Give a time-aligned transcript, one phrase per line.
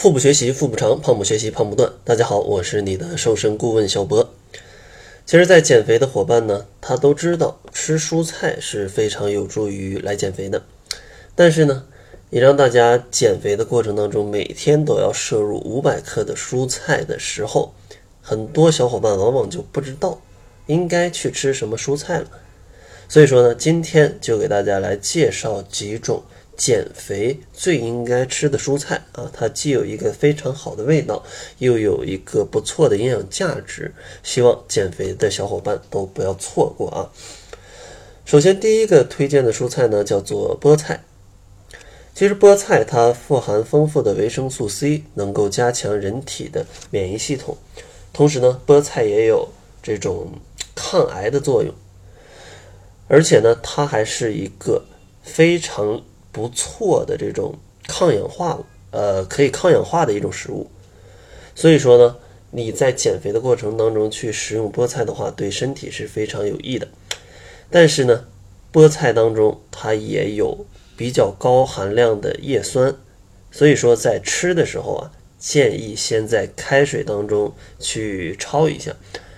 [0.00, 1.92] 腹部学习腹部长，胖不学习胖不断。
[2.04, 4.32] 大家好，我是你的瘦身顾问小博。
[5.26, 10.62] 其实，在减肥的伙伴呢，他都知道吃蔬菜是非常有助于来减肥的。
[11.34, 11.84] 但是呢，
[12.30, 17.74] 你让大家减肥的过程当中，每天都要摄入五百克的蔬菜的时候，
[18.22, 20.18] 很多小伙伴往往就不知道
[20.64, 22.30] 应该去吃什么蔬菜了。
[23.06, 26.22] 所以说呢，今天就给大家来介绍几种。
[26.60, 31.24] 减肥最应该吃的蔬菜啊，它既有一个非常好的味道，
[31.56, 37.08] 又有一个不错的营养价值，希望减肥的小伙伴都不要错过啊。
[38.26, 41.02] 首先，第一个推荐的蔬菜呢，叫做菠菜。
[42.14, 47.56] 其实菠菜它富含丰富的维生素 C，能够加强人体的免疫系统，
[48.12, 49.48] 同时呢，菠菜也有
[49.82, 50.30] 这种
[50.74, 51.74] 抗癌的作用，
[53.08, 54.84] 而且呢，它还是一个
[55.22, 56.02] 非常。
[56.32, 57.54] 不错的这种
[57.86, 58.58] 抗氧化，
[58.90, 60.70] 呃，可以抗氧化的一种食物。
[61.54, 62.16] 所以说呢，
[62.50, 66.88] 你在减肥的过程当中去食用菠菜的话，对身体是非常有益的。
[67.70, 68.24] 但是呢，
[68.72, 72.94] 菠菜当中它也有比较高含量的叶酸，
[73.50, 78.92] 所以说在吃的时候啊，建议先在开水当中去焯一下，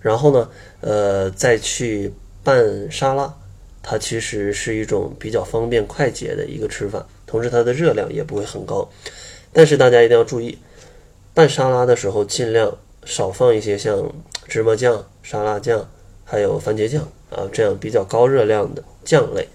[0.00, 3.34] 然后呢，呃，再去拌沙拉。
[3.86, 8.88] 它其实是一种比较方便快捷的一个吃法，同时它的热量也不会很高。
[9.52, 10.58] 但是大家一定要注意，
[11.34, 14.10] 拌沙拉的时候尽量少放一些像
[14.48, 15.86] 芝麻酱、沙拉酱，
[16.24, 19.46] 还有番茄酱啊这样比较高热量的酱类。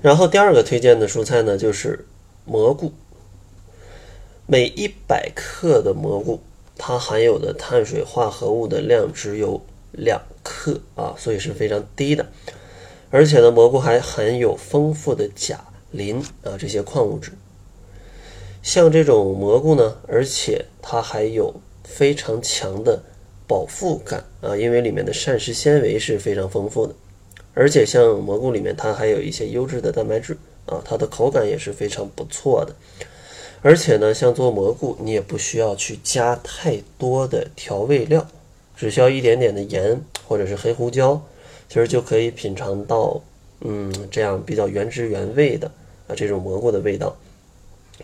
[0.00, 2.06] 然后第二个推荐的蔬菜呢就是
[2.44, 2.92] 蘑菇，
[4.46, 6.40] 每一百克的蘑菇
[6.78, 9.60] 它含有的碳水化合物的量只有
[9.92, 10.20] 两。
[10.44, 12.26] 克啊，所以是非常低的，
[13.10, 17.30] 而且呢，蘑菇还含有丰富的钾、磷啊这些矿物质。
[18.60, 21.54] 像这种蘑菇呢，而且它还有
[21.84, 23.00] 非常强的
[23.46, 26.94] 饱腹感啊，因为里面的膳食纤维是非常丰富的，
[27.54, 30.36] 而且像蘑菇里面它还有一些优质的蛋白质
[30.66, 32.74] 啊，它的口感也是非常不错的。
[33.62, 38.26] 而且呢，像做蘑菇，你也不需要去加太多的调味料。
[38.76, 41.20] 只需要一点点的盐或者是黑胡椒，
[41.68, 43.20] 其实就可以品尝到，
[43.60, 45.70] 嗯，这样比较原汁原味的
[46.08, 47.16] 啊这种蘑菇的味道。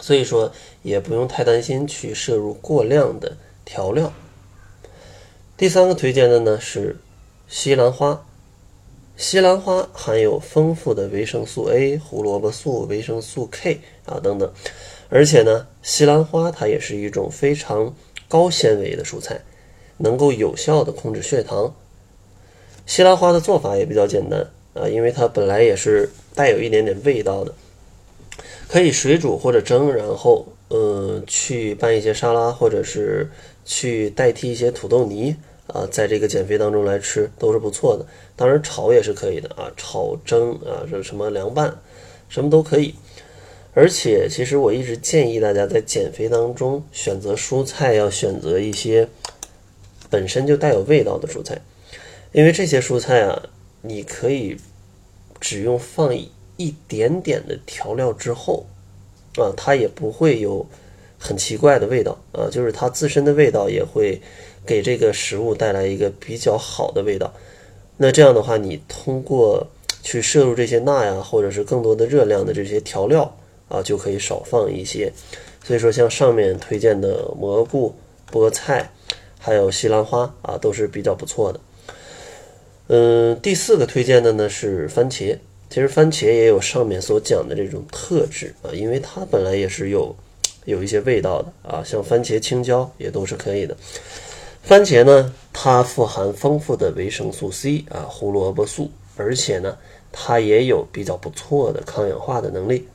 [0.01, 0.53] 所以说
[0.83, 4.13] 也不用太担心去摄入过量的调料。
[5.57, 6.97] 第三个推荐的呢是
[7.49, 8.25] 西兰花，
[9.17, 14.53] 西兰花含有丰富的维生素 A、胡萝卜素、维生素 K 啊等等，
[15.09, 17.93] 而且呢，西兰花它也是一种非常
[18.29, 19.41] 高纤维的蔬菜。
[19.99, 21.75] 能够有效的控制血糖。
[22.87, 27.53] 西兰花的做法也比较简单啊，因为它本来也是带有一点点味道的，
[28.67, 33.29] 可以水煮或者蒸，然后呃去拌一些沙拉，或者是
[33.67, 35.37] 去代替一些土豆泥
[35.67, 38.07] 啊，在这个减肥当中来吃都是不错的。
[38.35, 41.77] 当然炒也是可以的啊，炒蒸啊，这什么凉拌，
[42.31, 42.95] 什么都可以。
[43.75, 49.07] 而且其实我一直建议大家在减肥当中选择蔬菜要选择一些。
[50.11, 51.61] 本身就带有味道的蔬菜，
[52.33, 53.43] 因为这些蔬菜啊，
[53.83, 54.57] 你可以
[55.39, 56.17] 只用放
[56.57, 58.67] 一点点的调料之后，
[59.37, 60.67] 啊，它也不会有
[61.19, 64.21] 很奇怪的味道啊，就是它自身的味道也会
[64.65, 67.33] 给这个食物带来一个比较好的味道。
[67.99, 69.67] 那这样的话，你通过
[70.03, 73.37] 去摄入这些钠呀，或者是更多的热量的这些调料
[73.69, 75.13] 啊，就可以少放一些。
[75.63, 77.95] 所以说，像上面推荐的蘑菇、
[78.33, 78.91] 菠菜。
[79.39, 81.61] 还有西兰花啊，都是比较不错的。
[82.89, 85.37] 嗯，第四个推荐的呢是番茄。
[85.71, 90.17] 其实番茄也有上面所讲的这种特质啊，因为它本来也是有
[90.65, 93.77] 有一些味道的啊，像番茄、青椒也都是可以的。
[94.63, 99.77] 番茄呢，它富含丰富的维生素 C 啊，胡萝卜素，而且呢，
[100.11, 102.89] 它也有比较不错的抗氧化的能力。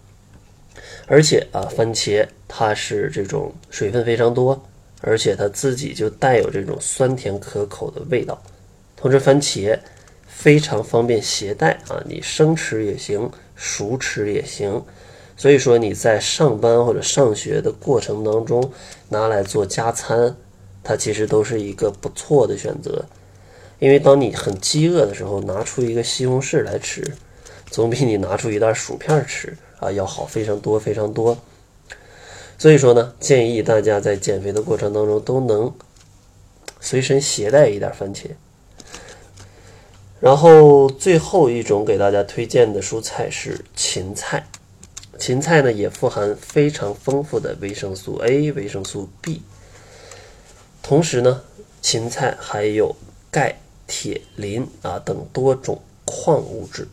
[1.05, 4.59] 而且啊，番茄它是这种水分非常多。
[5.05, 8.41] 而且它自己就带有这种酸甜可口的味道，
[8.95, 9.77] 同时番茄
[10.25, 14.81] 非常方便携带啊，你生吃也行，熟吃也行。
[15.35, 18.71] 所以说你在上班或者上学的过程当中
[19.09, 20.33] 拿来做加餐，
[20.81, 23.03] 它其实都是一个不错的选择。
[23.79, 27.03] 因为当你很饥饿的时候，拿出一个西红柿来吃，
[27.69, 31.37] 总比你拿出一袋薯片吃啊要好非常多非常多。
[32.57, 35.73] 所以说呢，建议大家在减肥的过程当中都能
[36.79, 38.27] 随身携带一点番茄。
[40.19, 44.47] 然后最后一种给大家推荐的蔬菜是芹菜。
[45.19, 49.41] 芹菜呢也富含非常丰富的维生素 A、维生素 B，
[50.81, 51.41] 同时呢，
[51.81, 52.95] 芹菜还有
[53.29, 56.87] 钙、铁、磷啊等多种矿物质。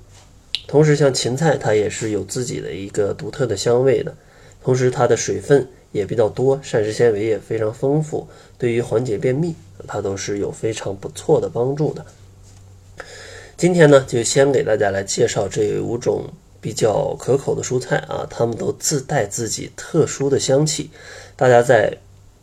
[0.66, 4.14] 同时，像芹菜它也是有自己的一个独特的香味的，
[4.62, 8.28] 同时它的水分也比较多，膳食纤维也非常丰富，
[8.58, 9.54] 对于缓解便秘，
[9.86, 12.04] 它都是有非常不错的帮助的。
[13.56, 16.24] 今天呢，就先给大家来介绍这五种
[16.60, 20.90] 比较可口的蔬菜啊，它们都自带自己特殊的香气。
[21.36, 21.96] 大家在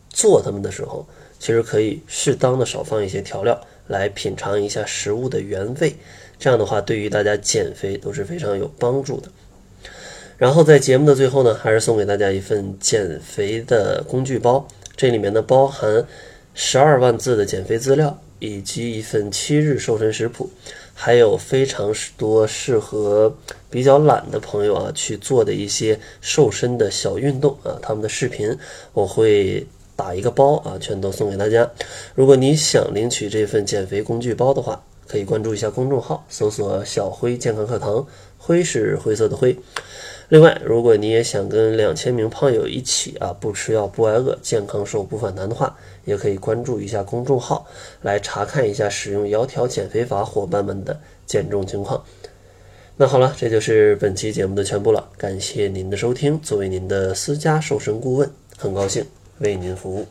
[0.10, 1.08] 做它们的时候，
[1.40, 5.96] 其实可以适当的少放一些调料，来品尝一下食物的原味。
[6.38, 9.30] 这样的话，对于大家减肥都是非常有帮助的。
[10.38, 16.06] 然后在节目的最后呢，还是送给大家一份减肥的工具包，这里面呢包含
[16.54, 20.50] 十二万字的减肥资料，以及一份七日瘦身食谱。
[21.00, 23.36] 还有非常多适合
[23.69, 28.57] 比较懒的朋友啊去做的一些瘦身的小运动啊，他们的视频
[28.94, 31.69] 我会打一个包啊，全都送给大家。
[32.16, 38.06] 如果你想领取这份减肥工具包的话，可以关注一下公众号，搜索“小辉健康课堂”，
[38.38, 39.56] 灰是灰色的灰。
[40.30, 47.66] 另外，如果你也想跟两千名胖友一起啊，不吃药不挨饿，健康瘦不反弹的话，也可以关注一下公众号，
[48.02, 52.04] 来查看一下使用窈窕减肥法伙伴们的减重情况。
[52.98, 56.38] 那好了，这就是本期节目的全部了，感谢您的收听。
[56.42, 59.06] 作为您的私家瘦身顾问，很高兴
[59.40, 60.06] 为您服务。